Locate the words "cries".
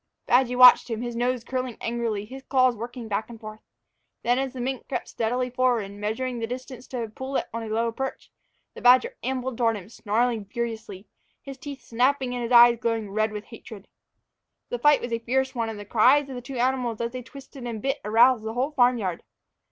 15.85-16.27